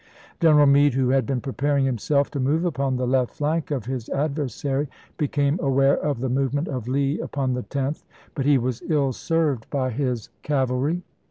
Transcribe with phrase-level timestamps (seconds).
[0.39, 4.09] General Meade, who had been preparing himself to move upon the left flank of his
[4.09, 8.01] adversary, became aware of the movement of Lee upon the 10th;
[8.33, 11.03] but he was ill served by his THE LINE OF THE EAPIDAN 239 cavalry.